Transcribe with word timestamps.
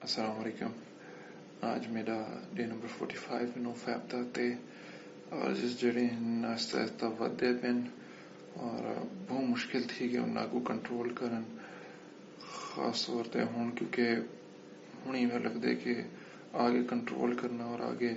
السلام 0.00 0.40
علیکم۔ 0.40 0.70
آج 1.60 1.86
میرا 1.88 2.38
day 2.52 2.66
number 2.66 2.86
forty 2.98 3.16
five 3.16 3.48
no 3.56 3.72
fap 3.72 4.10
تھا، 4.10 4.18
تے 4.32 4.52
اور 5.28 5.52
جس 5.52 5.80
جڑے 5.80 6.04
آہستہ 6.46 6.76
آہستہ 6.76 7.04
ودے 7.04 7.52
پین 7.62 7.82
اور 8.54 9.06
بہت 9.28 9.44
مشکل 9.50 9.82
تھی 9.82 10.08
کہ 10.08 10.16
انہوں 10.16 10.46
کو 10.50 10.60
کنٹرول 10.60 11.14
کرن۔ 11.14 11.42
خاص 12.40 13.06
طور 13.06 13.24
تے 13.32 13.38
ہون 13.42 13.70
کیونکہ 13.70 14.08
ہوں 15.06 15.14
ہی 15.14 15.26
میں 15.26 15.38
لگتے 15.38 15.74
کہ 15.74 15.94
آگے 16.52 16.82
کنٹرول 16.90 17.36
کرنا 17.36 17.64
اور 17.64 17.80
آگے 17.80 18.14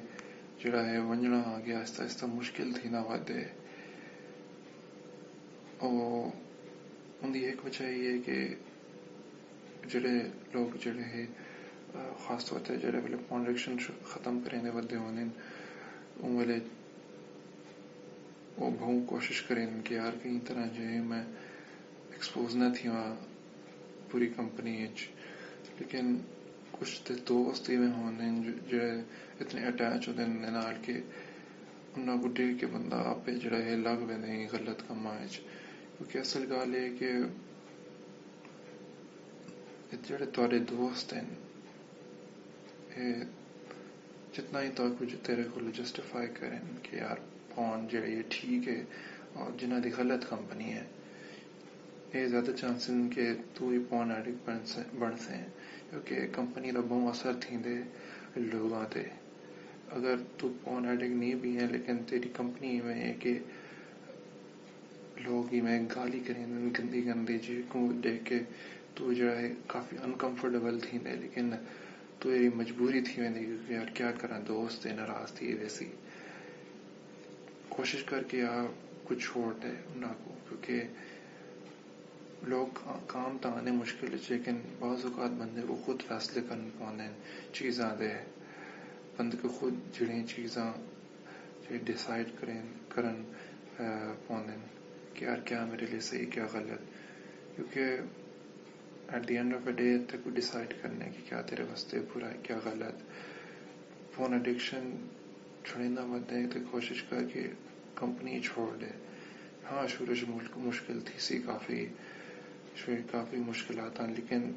جڑا 0.64 0.86
ہے 0.86 0.98
ونجنا، 0.98 1.42
آگے 1.46 1.74
آہستہ 1.76 2.02
آہستہ 2.02 2.26
مشکل 2.26 2.72
تھی، 2.82 2.90
نہ 2.90 2.98
ودے۔ 2.98 3.44
اور 5.78 6.30
ان 7.22 7.34
دی 7.34 7.40
ایک 7.40 7.66
وجہ 7.66 7.84
یہ 7.84 8.12
ہے 8.12 8.18
کہ 8.18 8.56
جڑے 9.90 10.20
لوگ 10.54 10.78
جڑے 10.82 11.04
ہیں 11.04 11.26
خاص 11.94 12.46
طور 12.46 12.60
سے 12.68 12.76
جڑے 12.78 13.00
ویلے 13.00 13.18
پونڈکشن 13.28 13.76
ختم 14.06 14.40
کریں 14.44 14.62
دے 14.64 14.70
ودے 14.70 14.96
ہونے 14.96 15.24
ان 15.24 16.36
ویلے 16.36 16.60
وہ 18.58 18.70
بہت 18.80 19.08
کوشش 19.08 19.42
کریں 19.42 19.66
کہ 19.84 19.94
یار 19.94 20.14
کئی 20.24 20.40
طرح 20.48 20.66
جو 20.74 21.04
میں 21.04 21.22
ایکسپوز 22.12 22.56
نہ 22.56 22.66
تھی 22.76 22.90
وہاں 22.90 23.14
پوری 24.12 24.28
کمپنی 24.36 24.76
لیکن 25.80 26.16
کچھ 26.72 27.00
تے 27.02 27.14
دوست 27.28 27.70
ہی 27.70 27.78
میں 27.78 27.92
ہونے 27.94 28.30
جڑے 28.70 28.92
اتنے 29.40 29.66
اٹیچ 29.68 30.08
ہوتے 30.08 30.24
ہیں 30.24 30.52
نال 30.52 30.76
کے 30.82 31.00
انہاں 31.96 32.18
کو 32.18 32.28
دیکھ 32.38 32.60
کے 32.60 32.68
بندہ 32.68 32.96
آپ 33.06 33.26
پہ 33.26 33.32
جڑا 33.32 33.58
ہے، 33.58 33.76
لگ 33.78 34.04
ویندے 34.08 34.46
غلط 34.52 34.82
کما 34.88 35.14
وچ 35.14 35.38
کیونکہ 35.98 36.18
اصل 36.18 36.46
گل 36.52 36.76
ہے 36.76 36.88
کہ 37.00 37.12
جڑے 40.04 40.26
تھوڑے 40.34 40.60
دوست 40.70 41.14
ہیں 41.14 41.28
جتنا 42.96 44.62
ہی 44.62 44.70
تو 44.76 44.88
کچھ 45.00 45.16
تیرے 45.24 45.44
کو 45.54 45.60
جسٹیفائی 45.74 46.28
کریں 46.40 46.60
کہ 46.84 46.96
یار 46.96 47.18
فون 47.50 47.88
جڑے 47.92 48.10
یہ 48.10 48.22
ٹھیک 48.30 48.68
ہے 48.68 48.84
اور 49.34 49.52
جنہ 49.60 49.80
دی 49.84 49.90
غلط 49.98 50.30
کمپنی 50.30 50.74
ہے، 50.74 50.84
یہ 52.14 52.26
زیادہ 52.28 52.52
چانس 52.52 52.90
ہیں 52.90 53.10
کہ 53.10 53.28
تو 53.54 53.70
ہی 53.70 53.80
فون 53.90 54.12
ایڈک 54.12 54.50
بن 55.00 55.18
سے 55.18 55.38
کیونکہ 55.90 56.28
کمپنی 56.32 56.72
کا 56.72 56.82
بہت 56.88 57.10
اثر 57.10 57.34
تھی 57.40 57.58
دے 57.58 57.76
لوگوں 58.36 58.84
تے۔ 58.90 59.04
اگر 59.92 60.16
تو 60.38 60.50
فون 60.64 60.86
ایڈک 60.86 61.12
نہیں 61.12 61.36
بھی 61.36 61.56
ہے 61.58 61.66
لیکن 61.72 61.98
تیری 62.08 62.30
کمپنی 62.34 62.80
میں 62.82 62.96
ہے 62.96 63.14
کہ 63.20 63.38
لوگ 65.18 65.54
ہی 65.54 65.62
میں 65.62 65.80
گالی 65.96 66.20
کریں 66.28 66.46
گندی 66.80 67.06
گندی 67.06 67.38
جی 67.38 67.62
کو 67.68 67.92
دیکھ 68.04 68.24
کے 68.26 68.40
تو 68.96 69.14
جڑا 69.14 69.36
ہے 69.36 69.54
کافی 69.68 69.96
انکمفرٹیبل 70.04 70.80
تھی 70.80 70.98
دے 70.98 71.16
لیکن 71.16 71.52
تو 72.24 72.36
یہ 72.36 72.50
مجبوری 72.56 73.02
تھی 73.02 73.22
میں 73.22 73.30
کیونکہ 73.34 73.74
یار 73.74 73.88
کیا 73.94 74.12
کرا 74.12 74.40
دوست 74.48 74.86
ناراض 74.86 75.34
تھی 75.34 75.54
ویسی۔ 75.54 75.86
کوشش 77.70 78.04
کر 78.04 78.24
کے 78.24 78.44
آ 78.46 78.66
کچھ 79.04 79.24
چھوڑ 79.26 79.54
دے 79.64 79.68
انہوں 79.68 80.14
کو، 80.24 80.32
کیونکہ 80.50 80.84
لوگ 82.48 82.68
کام 83.08 83.38
تو 83.42 83.50
آنے 83.50 83.72
مشکل 83.72 84.14
ہے، 84.14 84.18
لیکن 84.30 84.56
بعض 84.80 85.06
اوقات 85.06 85.32
بندے 85.32 85.62
کو 85.68 85.76
خود 85.86 86.02
فیصلے 86.08 86.42
کرنے 86.50 86.70
پاؤں 86.80 86.98
چیزاں 87.54 87.96
دے۔ 88.00 88.14
بندے 89.18 89.38
کو 89.42 89.48
خود 89.50 89.74
جڑیں 89.94 90.24
چیزاں 90.28 90.72
ڈیسائڈ 91.86 92.28
کریں، 92.40 92.62
کرن 92.90 93.24
پاؤں 94.28 94.48
کہ 95.14 95.26
یار 95.26 95.38
کیا 95.38 95.66
میرے 95.66 95.86
لیے 95.90 96.00
صحیح، 96.00 96.26
کیا 96.26 96.46
غلط۔ 96.54 96.82
کیونکہ 97.56 97.98
at 99.12 99.28
the 99.30 99.38
end 99.38 99.54
of 99.54 99.68
a 99.68 99.74
day 99.74 99.98
تے 100.08 100.18
کو 100.24 100.30
ڈیسائڈ 100.30 100.74
کرنے 100.82 101.06
کی 101.16 101.22
کیا 101.30 101.42
تیرے 101.42 101.64
واسطے 101.64 102.00
برا 102.00 102.30
ہے، 102.30 102.38
کیا 102.44 102.58
غلط 102.66 103.02
فون 104.14 104.34
اڈکشن 104.34 104.96
چھوڑنا 105.64 106.06
مت 106.06 106.30
دے، 106.30 106.46
تو 106.54 106.60
کوشش 106.72 107.04
کر 107.04 107.24
کے 107.34 107.48
کمپنی 107.96 108.40
چھوڑ 108.44 108.70
دے۔ 108.82 108.92
ہاں 109.72 109.88
شروع 109.88 110.16
مشکل 110.58 111.00
تھی، 111.00 111.20
سی 111.20 111.38
کافی 111.46 111.86
شروع 112.76 112.96
کافی 113.12 113.38
مشکلات 113.38 114.00
ہیں 114.00 114.08
لیکن 114.08 114.52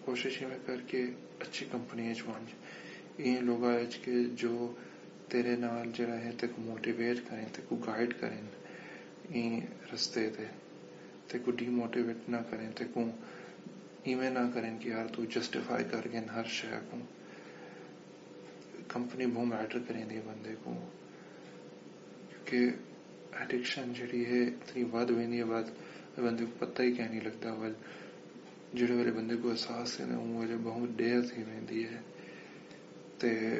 کوشش 0.00 0.42
میں 0.42 0.58
کر 0.66 0.80
کے 0.86 1.04
اچھی 1.40 1.66
کمپنی 1.70 2.14
چون 2.14 2.44
یہ 3.18 3.40
لوگ 3.40 3.64
آج 3.64 3.96
کے 3.96 4.12
جو 4.36 4.72
تیرے 5.28 5.56
نال 5.56 5.90
جڑا 5.94 6.16
ہے 6.24 6.30
تے 6.40 6.46
کو 6.46 6.62
موٹیویٹ 6.62 7.20
کریں 7.28 7.44
تے 7.52 7.62
کو 7.68 7.76
گائیڈ 7.76 8.14
کریں۔ 8.20 8.40
این 9.30 9.60
رستے 9.94 10.28
تے 10.36 10.44
تے 11.28 11.38
کو 11.38 11.50
ڈی 11.50 11.66
موٹیویٹ 11.66 12.28
نہ 12.28 12.36
کریں 12.50 12.70
تے 12.74 12.84
کو 12.92 13.04
ایویں 14.04 14.30
نہ 14.30 14.38
کریں 14.54 14.78
کہ 14.78 14.88
یار 14.88 15.06
تو 15.12 15.24
جسٹیفائی 15.24 15.84
کر 15.90 16.00
گئے 16.12 16.20
ہر 16.20 16.42
شے 16.44 16.66
کو 16.90 16.96
کمپنی 18.88 19.26
بہت 19.26 19.46
میٹر 19.46 19.78
کریں 19.88 20.04
دی 20.04 20.20
بندے 20.24 20.54
کو۔ 20.64 20.74
کیونکہ 22.28 22.76
ایڈکشن 23.38 23.92
جڑی 23.92 24.26
ہے، 24.26 24.42
اتنی 24.44 24.84
ود 24.92 25.10
وینی 25.10 25.38
ہے 25.38 25.44
بات 25.44 25.64
بندے 26.20 26.44
کو 26.44 26.66
پتہ 26.66 26.82
ہی 26.82 26.92
کیا 26.92 27.06
نہیں 27.06 27.20
لگتا۔ 27.20 27.52
ول 27.52 27.72
جڑے 28.74 28.94
والے 28.94 29.10
بندے 29.10 29.36
کو 29.36 29.50
احساس 29.50 30.00
ہے 30.00 30.06
نا، 30.06 30.18
وہ 30.18 30.38
والے 30.38 30.56
بہت 30.56 30.98
دیر 30.98 31.20
تھی 31.20 31.42
ویندی 31.42 31.84
ہے۔ 31.84 32.00
تے 33.18 33.58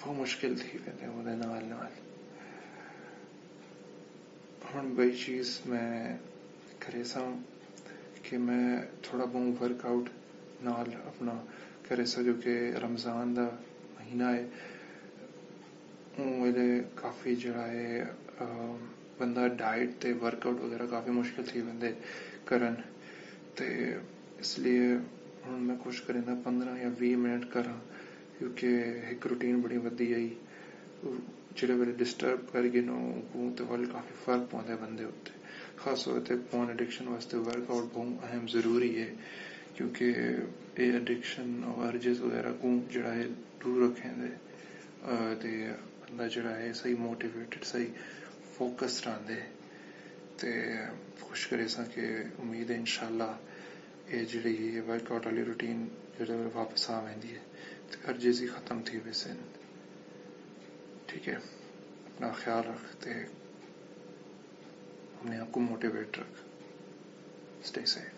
بہت 0.00 0.18
مشکل 0.18 0.54
تھی 0.54 0.78
ویندے 0.86 1.06
وہ 1.06 1.22
نال 1.22 1.64
نال۔ 1.64 1.92
ہن 4.74 4.94
بئی 4.94 5.10
چیز 5.10 5.60
میں 5.66 6.18
کرے 6.78 7.04
سا 7.04 7.20
کہ 8.28 8.38
میں 8.38 8.76
تھوڑا 9.02 9.24
بہت 9.24 9.62
ورک 9.62 9.84
آؤٹ 9.86 10.08
نال 10.62 10.90
اپنا 11.06 11.32
کرے 11.82 12.04
سا 12.04 12.22
جو 12.22 12.32
کہ 12.44 12.56
رمضان 12.82 13.36
دا 13.36 13.44
مہینہ 13.94 14.24
ہے 14.24 14.44
ویلے 16.18 16.68
کافی 16.94 17.34
جڑا 17.36 17.66
ہے 17.68 18.02
بندہ 19.18 19.46
ڈائٹ 19.56 19.90
تے 20.00 20.12
ورک 20.22 20.46
آؤٹ 20.46 20.60
وغیرہ 20.60 20.86
کافی 20.90 21.10
مشکل 21.10 21.42
تھی 21.48 21.62
بندے 21.62 21.92
کرن 22.44 22.74
تے 23.54 23.68
اس 24.38 24.58
لیے 24.58 24.94
ہوں 25.46 25.58
میں 25.60 25.76
کوشش 25.82 26.00
کریں 26.02 26.20
نا 26.26 26.34
پندرہ 26.44 26.78
یا 26.78 26.88
بھی 26.98 27.14
منٹ 27.16 27.52
کرا 27.52 27.78
کیونکہ 28.38 28.66
ایک 29.08 29.26
روٹین 29.26 29.60
بڑی 29.60 29.76
ودی 29.76 30.14
آئی 30.14 30.28
جڑے 31.54 31.74
ویلے 31.74 31.92
ڈسٹرب 31.98 32.52
کر 32.52 32.72
گئے 32.72 32.80
نو 32.80 33.48
تے 33.56 33.64
والے 33.68 33.86
کافی 33.92 34.14
خاص 35.82 36.04
طور 36.04 36.20
پہ 36.28 36.34
فون 36.50 36.68
ایڈکشن 36.68 37.08
واسطے 37.08 37.36
ورک 37.46 37.70
آؤٹ 37.70 37.84
بہت 37.92 38.24
اہم 38.24 38.46
ضروری 38.52 38.92
ہے، 39.00 39.10
کیونکہ 39.74 40.04
یہ 40.78 40.92
ایڈکشن 40.92 41.62
ورجز 41.78 42.20
وغیرہ 42.20 42.52
کو 42.60 42.68
جڑا 42.92 43.14
ہے، 43.14 43.26
دور 43.64 43.80
رکھیں 43.82 44.12
دے 44.20 44.30
تے 45.40 45.50
بندہ 46.00 46.26
جڑا 46.34 46.56
ہے 46.56 46.72
صحیح 46.72 46.94
موٹیویٹڈ 46.98 47.64
صحیح 47.64 47.90
فوکس 48.56 49.06
رہندے، 49.06 49.40
تے 50.38 50.50
خوش 51.20 51.46
کرے 51.46 51.68
سا 51.68 51.82
کہ 51.94 52.06
امید 52.38 52.70
ہے 52.70 52.76
انشاءاللہ 52.76 53.32
یہ 54.12 54.24
جڑی 54.32 54.56
ہے 54.74 54.80
ورک 54.80 55.12
آؤٹ 55.12 55.26
والی 55.26 55.44
روٹین 55.44 55.86
جڑا 56.18 56.36
واپس 56.54 56.90
آ 56.90 57.00
ویندی 57.04 57.32
ہے۔ 57.32 57.42
تے 57.90 58.06
ہر 58.06 58.18
چیز 58.22 58.42
ختم 58.54 58.80
تھی 58.84 58.98
ویسے 59.04 59.32
ٹھیک 61.06 61.28
ہے، 61.28 61.34
اپنا 61.34 62.30
خیال 62.36 62.62
رکھتے 62.66 63.14
اپنے 65.20 65.38
آپ 65.38 65.52
کو 65.52 65.60
موٹیویٹ 65.60 66.18
رکھ۔ 66.18 66.40
Stay 67.64 67.84
safe 67.86 68.17